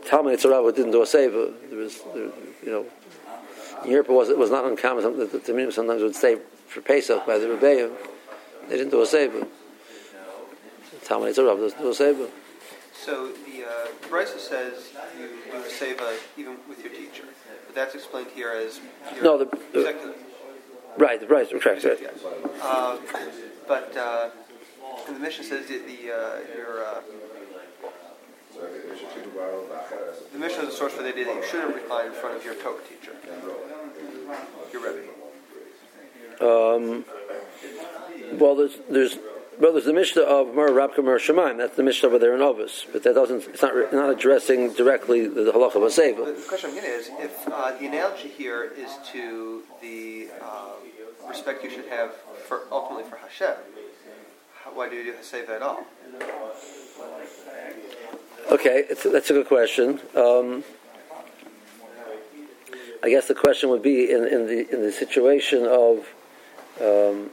[0.06, 1.54] Talmud Yitzharav didn't do a seva.
[1.70, 2.30] There was, there,
[2.64, 2.86] you know,
[3.84, 6.38] in Europe it was, it was not uncommon that the Tamim sometimes would stay
[6.68, 7.92] for Pesach by the Rebbeim.
[8.70, 9.46] They didn't do a seva.
[11.04, 12.30] Talmud Yitzharav doesn't do a seva.
[12.94, 17.26] So the uh, Brisa says you do a seva even with your teacher,
[17.80, 18.80] that's explained here as
[19.24, 20.16] No, the- right the- executive.
[20.98, 21.84] Right, right, correct.
[21.86, 21.98] right.
[22.02, 22.20] Yes.
[22.62, 22.98] Uh,
[23.68, 24.30] but uh,
[25.08, 27.02] the mission says that the uh, your uh,
[30.34, 32.44] the mission is a source for the idea that you shouldn't recline in front of
[32.44, 33.14] your Torah teacher,
[34.74, 35.08] your Rebbe.
[36.42, 37.06] Um,
[38.38, 39.18] well, there's, there's
[39.60, 41.58] well, there's the Mishnah of Mer Rabka Mer Shemaim.
[41.58, 43.46] That's the Mishnah over there in Ovis, but that doesn't.
[43.48, 47.48] It's not not addressing directly the, halacha of a the question I'm getting is if
[47.50, 52.16] uh, the analogy here is to the uh, respect you should have
[52.48, 53.56] for ultimately for Hashem,
[54.64, 55.84] how, why do you do Haseva at all?
[58.52, 60.00] Okay, it's, that's a good question.
[60.16, 60.64] Um,
[63.04, 66.08] I guess the question would be in, in the in the situation of
[66.82, 67.32] um,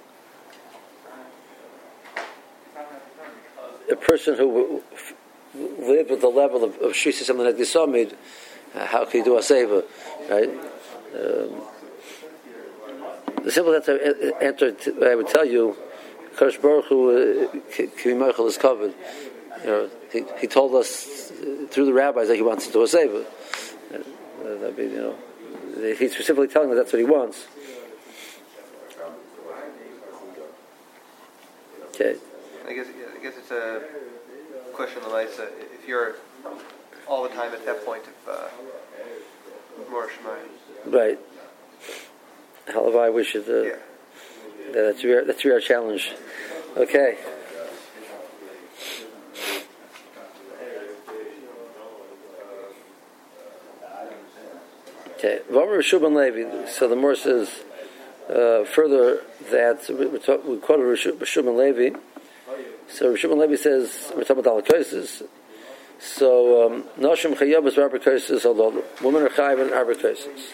[3.91, 4.83] a person who
[5.55, 8.15] lived with the level of, of Shisa Samad Samid,
[8.75, 9.85] uh, how can you do a seva,
[10.29, 10.51] right?
[11.15, 11.63] Um,
[13.45, 13.99] the simple answer,
[15.03, 15.77] I would tell you,
[16.35, 18.95] Kodesh Baruch Hu, uh, is covered.
[19.61, 21.31] You know, he, he told us
[21.71, 23.25] through the rabbis that he wants to do a seva.
[23.95, 27.47] Uh, be, you know, he's specifically telling us that's what he wants.
[31.89, 32.17] Okay.
[32.69, 33.83] I guess I guess it's a
[34.73, 35.49] question of Lisa.
[35.75, 36.15] If you're
[37.09, 41.19] all the time at that point of uh, Mor Shemayim, Right.
[42.69, 43.49] Halavai, we should.
[43.49, 43.71] Uh, yeah.
[44.73, 46.13] that- That's your that's your challenge.
[46.77, 47.19] Okay.
[55.19, 55.41] Okay.
[55.51, 56.69] Vamar Shuban Levi.
[56.69, 57.49] So the more says
[58.29, 60.85] uh, further that we, we, talk, we quoted
[61.21, 61.97] Shuban Levi.
[62.89, 65.23] So Shuban Levi says we're talking about alakosis.
[65.99, 70.53] So um, Noshim Chayabas Arbikosis, although women are chayiv and arbikosis.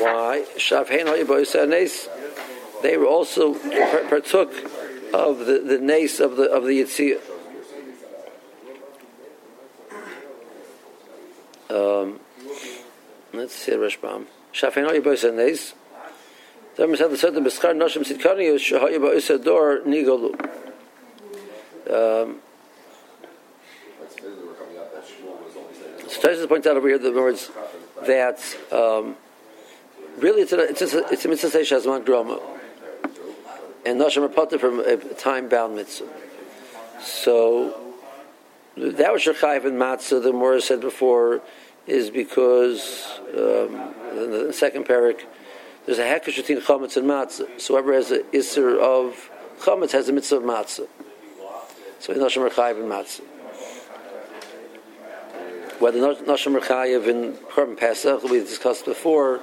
[0.00, 0.44] Why?
[0.56, 2.08] Shavhein Hayabois Nes.
[2.82, 4.52] They were also partook
[5.12, 7.20] of the, the nace of the of the Yitzhak.
[11.68, 12.20] Um,
[13.32, 14.26] let's see, Rashbam.
[14.52, 15.74] Shafein Hayabois Nes.
[16.76, 20.34] Then we said the certain Beskar Noshim Sitkani is Shahayabois Dor Nigolu.
[21.88, 22.40] Um,
[26.06, 27.50] so Tyson points out over here the words
[28.06, 28.38] that
[28.70, 29.16] um,
[30.18, 32.42] really it's a it's a, it's mitzvah shazman groma,
[33.86, 36.08] and nashim are from a time bound mitzvah.
[37.00, 37.94] So
[38.76, 40.22] that was shechayv and matzah.
[40.22, 41.40] The Morah said before
[41.86, 45.24] is because um, the second parak
[45.86, 47.60] there's a hekesh between chametz and matzah.
[47.60, 49.30] So whoever has a iser of
[49.60, 50.88] chametz has a mitzvah of matzah.
[52.00, 53.22] So nashim are chayv and matzah.
[55.80, 59.40] Whether nashim are chayiv in Korban Pesach, we discussed before.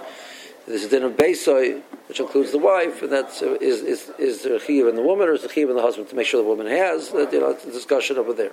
[0.67, 4.43] There's a din of Beisoi, which includes the wife, and that's uh, is is is
[4.43, 6.41] there a chiyuv in the woman or is the in the husband to make sure
[6.41, 7.09] the woman has?
[7.09, 8.51] That you know, it's a discussion over there.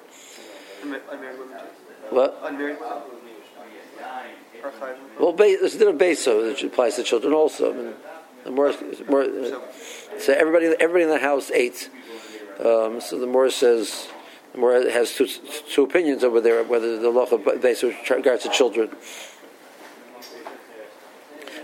[0.82, 1.58] Unma- Unmarried women.
[2.10, 2.40] What?
[2.42, 3.19] Unmarried women.
[5.18, 7.72] Well, there's a din of Beisoi which applies to children also.
[7.72, 7.94] I mean,
[8.44, 8.72] the more,
[9.08, 9.62] more So
[10.18, 11.88] so everybody everybody in the house ate.
[12.58, 14.08] Um, so the more says
[14.52, 18.50] the more has two, two opinions over there whether the law of Beisoi regards to
[18.50, 18.90] children.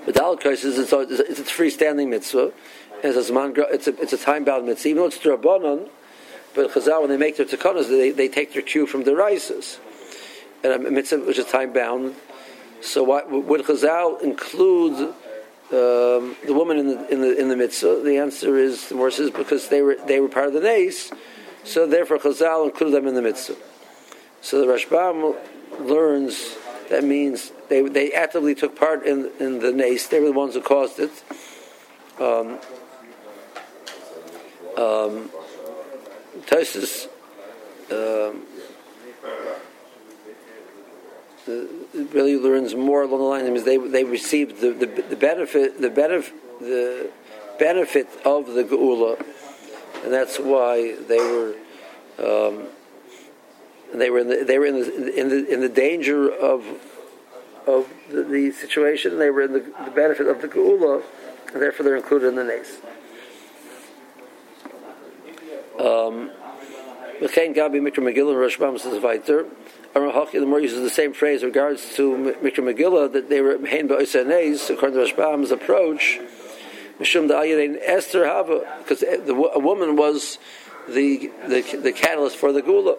[0.06, 2.52] But Dalal Kaisis, it's, a- it's a freestanding mitzvah.
[3.02, 5.88] It's a, it's a, it's a time bound mitzvah, even though it's Drabanan.
[6.54, 9.78] But Chazal, when they make their takanas, they, they take their cue from the Rises.
[10.64, 12.14] And a mitzvah which is time bound.
[12.80, 15.08] So why, would Chazal include
[15.72, 18.02] um, the woman in the, in the in the mitzvah?
[18.04, 21.12] The answer is the more is because they were they were part of the nace,
[21.64, 23.56] so therefore Chazal included them in the mitzvah.
[24.40, 25.36] So the Rashbam
[25.80, 26.56] learns
[26.90, 30.06] that means they they actively took part in in the nace.
[30.06, 31.10] They were the ones who caused it.
[32.20, 32.58] Um,
[34.76, 35.30] um,
[36.46, 37.08] Tosis,
[37.90, 38.42] um,
[41.48, 41.66] uh,
[42.12, 45.90] really learns more along the line is they they received the, the, the benefit the
[45.90, 47.10] benefit the
[47.58, 49.18] benefit of the geula,
[50.04, 51.54] and that's why they were
[52.18, 52.66] um,
[53.94, 56.64] they were in the, they were in the in the in the danger of
[57.66, 59.18] of the, the situation.
[59.18, 61.02] They were in the, the benefit of the geula,
[61.52, 62.78] and therefore they're included in the nace.
[65.78, 66.30] Um,
[67.20, 69.46] V'chein Gabi Mikra Megillah Rashbam says weiter.
[69.94, 73.88] The more uses the same phrase in regards to Mikra Megillah that they were Hein
[73.88, 76.20] Ba'osanes, according to Rashbam's approach.
[77.00, 80.38] Mishum Da'ayin Esther Hava, because a woman was
[80.88, 82.98] the, the, the catalyst for the geula.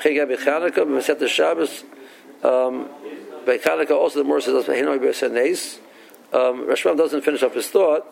[0.00, 1.82] Chegabi Chanukah, Maset Shabbos,
[2.44, 2.88] um,
[3.44, 5.78] by Chanukah also the more says Hein Ba'osanes.
[6.32, 8.06] Um, Rashbam doesn't finish up his thought.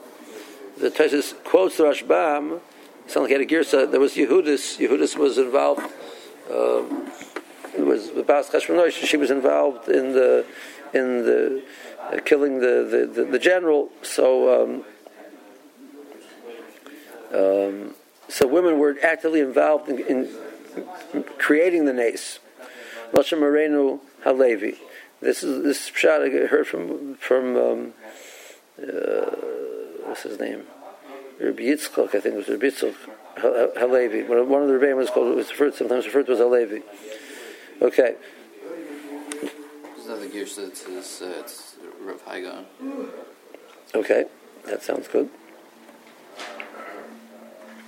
[0.80, 2.60] The Tesis quotes the Rashbam.
[3.08, 3.90] It sounds like he had a girsa.
[3.90, 4.76] There was Yehudis.
[4.76, 5.80] Yehudis was involved.
[6.52, 7.10] Um,
[7.74, 10.44] it was the Bas Cheshbon She was involved in the
[10.92, 11.62] in the
[12.02, 13.88] uh, killing the, the, the, the, general.
[14.02, 14.84] So um,
[17.32, 17.94] um,
[18.28, 22.40] so women were actively involved in, in creating the nace.
[23.14, 24.76] Lashon Moreno Halevi.
[25.22, 27.92] This is this shot I heard from from um,
[28.78, 29.30] uh,
[30.04, 30.64] what's his name,
[31.40, 32.14] Rabbi Yitzchak.
[32.14, 32.94] I think it was Rabbi Yitzchak
[33.76, 34.22] Halevi.
[34.24, 36.82] One of the Rebbeim was called was referred, sometimes referred to as Halevi.
[37.80, 38.16] Okay.
[39.40, 42.66] There's another gear that says uh, it's Rav Hai Gaon.
[43.94, 44.24] Okay,
[44.66, 45.30] that sounds good.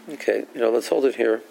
[0.09, 1.42] Okay, you know, let's hold it here.